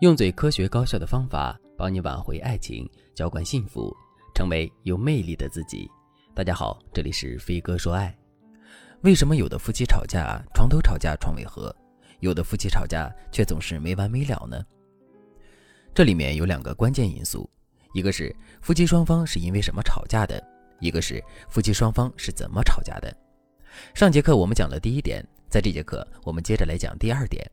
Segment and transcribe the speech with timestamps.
[0.00, 3.96] 用最科学高效的方法帮你挽回爱情，浇灌幸福，
[4.34, 5.90] 成为有魅力的自己。
[6.34, 8.14] 大家好，这里是飞哥说爱。
[9.00, 11.74] 为什么有的夫妻吵架床头吵架床尾和，
[12.20, 14.62] 有的夫妻吵架却总是没完没了呢？
[15.94, 17.48] 这里面有两个关键因素，
[17.94, 20.38] 一个是夫妻双方是因为什么吵架的，
[20.78, 23.10] 一个是夫妻双方是怎么吵架的。
[23.94, 27.50] 上节课我们讲了第一点，在这节课我们接着来讲第二点。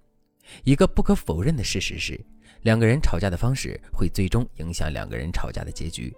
[0.64, 2.20] 一个不可否认的事实是，
[2.62, 6.14] 两个人吵架的方式会最终影响两个人吵架的结局。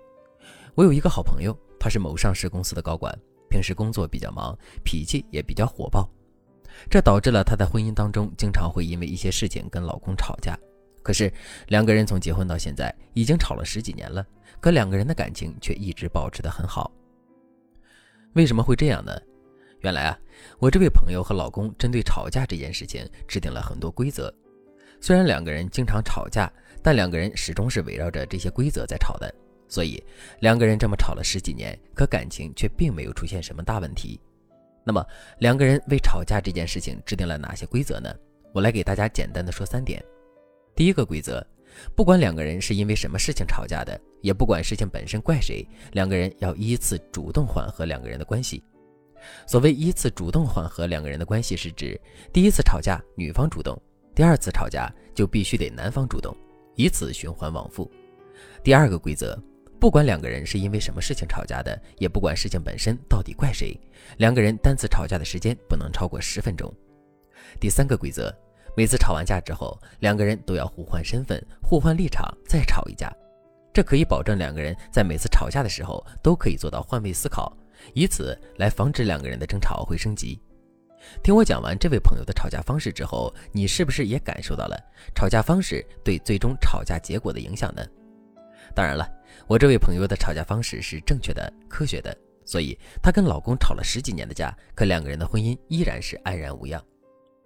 [0.73, 3.17] 我有一个好朋友，他是某上市公司的高管，
[3.49, 6.09] 平时工作比较忙，脾气也比较火爆，
[6.89, 10.57] 这导致了他在婚姻当中经常会因为一些事情跟老公吵架。
[11.01, 11.31] 可是
[11.67, 14.25] 两个人从结婚到现在已经吵了十几年了，
[14.59, 16.91] 可两个人的感情却一直保持得很好。
[18.33, 19.15] 为什么会这样呢？
[19.81, 20.17] 原来啊，
[20.59, 24.33] 我这位朋友和老公针对吵架这件事情制定了很多规则。
[24.99, 29.33] 虽然两个人经常吵架，但两个人始终是围绕着这些规则在吵的。
[29.67, 30.01] 所以
[30.39, 34.19] 两个人这么吵了十几年，可感情却并没有出现什么大问题。
[34.83, 35.05] 那么
[35.39, 38.13] 两个人为吵架这件事情制定了哪些规则呢？
[38.53, 40.03] 我来给大家简单的说三点。
[40.75, 41.45] 第一个规则，
[41.95, 48.63] 不管两个人是因为什么事情吵架的，也不管事情本身怪谁，两个人要依次主动缓和两个人的关系。
[49.47, 51.99] 所谓依次主动缓和两个人的关系，是指
[52.33, 53.79] 第一次吵架女方主动，
[54.13, 56.35] 第二次吵架就必须得男方主动，
[56.75, 57.89] 以此循环往复。
[58.63, 59.37] 第二个规则，
[59.79, 63.79] 不管两个人是因为什么事情吵架的，也不管事情本身到底怪谁，
[64.17, 66.73] 两个人单次吵架的时间不能超过十分钟。
[67.59, 68.33] 第三个规则，
[68.75, 73.13] 每次吵完架之后，两个人都要互换身份、互换立场，再吵一架，
[73.73, 77.55] 这可以保证两个人在每次吵架的时候都可以做到换位思考。
[77.93, 80.39] 以此来防止两个人的争吵会升级。
[81.21, 84.77] 听我讲完这位朋友的吵架方式之后，你是不是也感受到了
[85.13, 87.85] 吵架方式对最终吵架结果的影响呢？
[88.73, 89.07] 当然了，
[89.45, 96.83] 我这位朋友的吵架方式是正确的、科学的，所以她跟老公吵了十几年的架，可两个人的婚姻依然是安然无恙。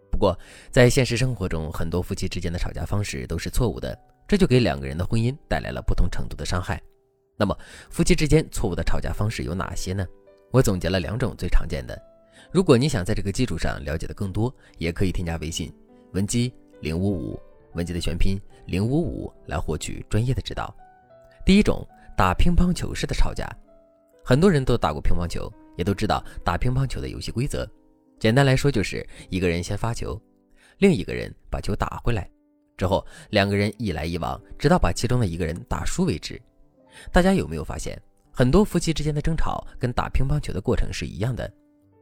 [0.09, 0.37] 不过，
[0.71, 6.81] 在现实生活中，很多夫妻之间的吵架方式都是错误的，这就给两个人的婚姻带来了不同程度的伤害。
[7.37, 7.57] 那么，
[7.89, 10.07] 夫妻之间错误的吵架方式有哪些呢？
[10.51, 11.99] 我总结了两种最常见的。
[12.51, 15.71] 如果你想在这个基础上了解的更多，也可以添加微信
[16.13, 16.51] 文姬
[16.81, 17.39] 零五五，
[17.73, 20.75] 文姬的全拼零五五来获取专业的指导。
[21.45, 21.87] 第一种，
[22.17, 23.47] 打乒乓球式的吵架。
[24.23, 27.69] 很多人都打过乒乓球，也都知道打乒乓球的游戏规则。
[28.19, 30.19] 简单来说，就是一个人先发球，
[30.79, 32.29] 另一个人把球打回来，
[32.77, 36.41] 之后两个人一来一往，直到把其中的一个人打输为止。
[37.11, 37.99] 大家有没有发现？
[38.39, 41.53] 很多夫妻之间的争吵跟打乒乓球的过程是一样的。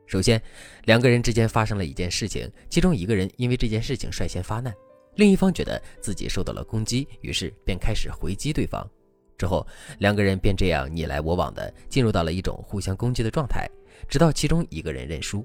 [0.06, 0.40] 首先，
[0.84, 4.72] 两个人之间发生了一件事情，其中一个人因为这件事情率先发难，
[5.16, 8.88] 另一方觉得自己受到了攻击，于是便开始回击对方。
[9.36, 9.66] 之后，
[9.98, 13.68] 两个人便这样你来我往的进入到了一种互相攻击的状态，
[14.08, 15.44] 直到其中一个人认输。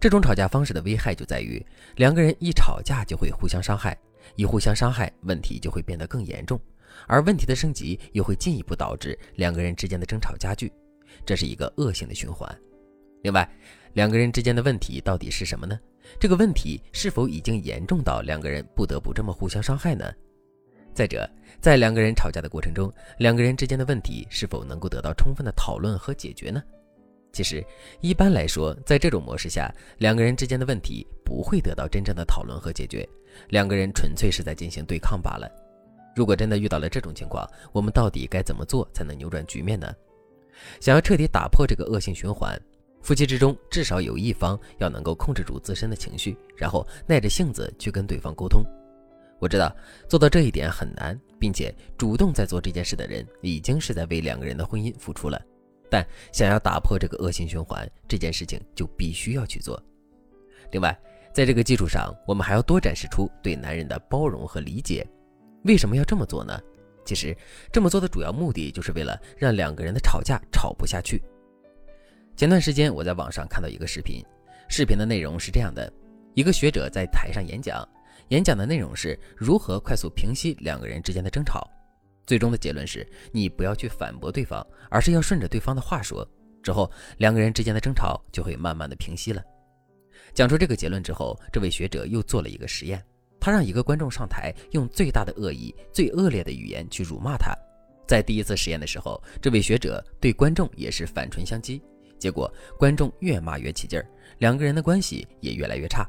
[0.00, 1.64] 这种吵架方式的危害就在于，
[1.94, 3.96] 两个人一吵架就会互相伤害，
[4.34, 6.60] 一互相伤害，问题就会变得更严重。
[7.06, 10.72] 而问题的升级又会进一步导致两个人之间的争吵加剧，
[11.24, 12.48] 这是一个恶性的循环。
[13.22, 13.48] 另外，
[13.92, 15.78] 两个人之间的问题到底是什么呢？
[16.18, 20.10] 这个问题是否已经严重到两个人不得不这么互相伤害呢？
[20.92, 21.28] 再者，
[21.60, 26.62] 在两个人吵架的过程中，两个人之间的问题是否能够得到充分的讨论和解决呢？
[27.32, 27.64] 其实，
[28.00, 33.08] 一般来说，在这种模式下，两个人之间的问题不会得到真正的讨论和解决，
[33.50, 35.48] 两个人纯粹是在进行对抗罢了。
[36.14, 39.92] 如果真的遇到了这种情况，我们到底该怎么做才能扭转局面呢？
[40.80, 42.60] 想要彻底打破这个恶性循环，
[43.00, 48.62] 夫妻之中至少有一方要能够控制住自身的情绪，然后耐着性子去跟对方沟通。
[49.38, 49.74] 我知道
[50.06, 55.40] 做到这一点很难，并且主动在做这件事的人已经是在为两个人的婚姻付出了。
[55.88, 59.82] 但想要打破这个恶性循环，这件事情就必须要去做。
[60.72, 60.94] 另外，
[61.32, 65.06] 在这个基础上，我们还要多展示出对男人的包容和理解。
[65.64, 66.58] 为什么要这么做呢？
[67.04, 67.36] 其实
[67.72, 71.20] 这么做的主要目的就是为了让两个人的吵架吵不下去。
[72.36, 74.24] 前段时间我在网上看到一个视频，
[74.68, 75.92] 视频的内容是这样的：
[76.34, 77.86] 一个学者在台上演讲，
[78.28, 81.68] 演讲的内容是如何快速平息两个人之间的争吵。
[82.26, 86.26] 最终的结论是你不要去反驳对方，而是要顺着对方的话说，
[86.62, 89.42] 之后两个人之间的争吵就会慢慢的平息了。
[90.32, 93.02] 讲出这个结论之后，这位学者又做了一个实验。
[93.40, 97.52] 他让一个观众上台，用最大的恶意、最恶劣的语言去辱骂他。
[98.06, 101.80] 在第一次实验的时候，这位学者对观众也是反唇相讥，
[102.18, 104.06] 结果观众越骂越起劲儿，
[104.38, 106.06] 两个人的关系也越来越差。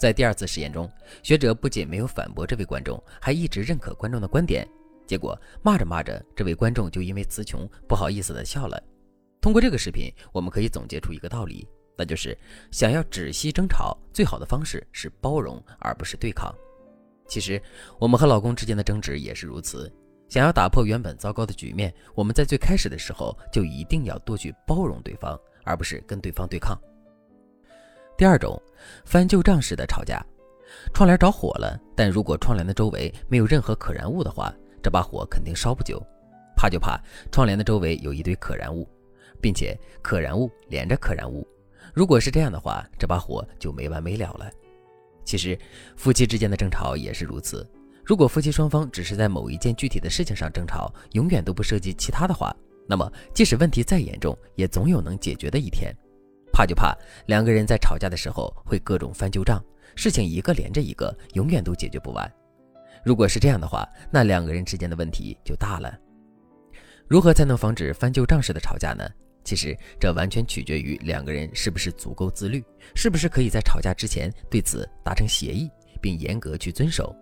[0.00, 0.90] 在第二次实验中，
[1.22, 4.66] 学者不仅没有反驳这位观众，还一直认可观众的观点。
[5.06, 8.82] 结果骂着骂着，这位观众就因为词穷不好意思的笑了。
[9.40, 11.66] 通过这个视频，我们可以总结出一个道理，
[11.98, 12.38] 那就是
[12.70, 16.54] 想要止息争吵，最好的方式是包容，而不是对抗。
[17.26, 17.60] 其实
[17.98, 19.92] 我们和老公之间的争执也是如此。
[20.28, 26.78] 想要打破原本糟糕的局面，我们在最开始的时候就一定要多去包容对方，而不是跟对方对抗。
[28.16, 28.60] 第二种，
[29.04, 30.24] 翻旧账式的吵架，
[30.94, 36.00] 窗帘着火了，但如果窗帘的周围没有任何可燃物的话，这把火肯定烧不久。
[36.54, 37.00] 怕就怕
[37.32, 38.88] 窗帘的周围有一堆可燃物，
[39.40, 41.46] 并且可燃物连着可燃物，
[41.94, 44.50] 如果是这样的话，这把火就没完没了了。
[45.24, 45.58] 其实，
[45.96, 47.68] 夫妻之间的争吵也是如此。
[48.04, 52.54] 如果夫妻双方只是在某一件具体的事情上争吵，永远都不涉及其他的话，
[52.88, 55.94] 那么即使问题再严重，也总有能解决的一天。
[56.50, 56.96] 怕就怕
[57.26, 59.62] 两个人在吵架的时候会各种翻旧账，
[59.94, 62.32] 事情一个连着一个，永远都解决不完。
[63.04, 65.94] 如果是这样的话，那两个人之间的问题就大了。
[67.06, 69.04] 如何才能防止翻旧账式的吵架呢？
[69.48, 72.62] 其实这完全取决于两个人是不是足够自律，
[72.94, 75.70] 是不是可以在吵架之前对此达成协议，
[76.02, 77.16] 并严格去遵守。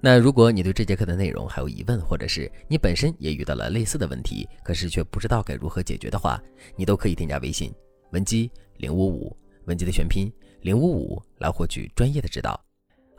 [0.00, 6.42] 那如果你对这节课的内容还有疑问，或者是你本身也遇到了类似的问题，可是却不知道该如何解决的话，
[6.74, 7.72] 你都可以添加微信。
[8.10, 9.36] 文姬零五五，
[9.66, 10.28] 文姬的全拼
[10.62, 12.60] 零五五，来获取专业的指导。